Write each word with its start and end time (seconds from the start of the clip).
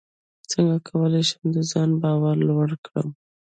څنګه 0.51 0.75
کولی 0.87 1.21
شم 1.29 1.43
د 1.55 1.57
ځان 1.71 1.89
باور 2.01 2.35
لوړ 2.47 2.69
کړم 2.85 3.07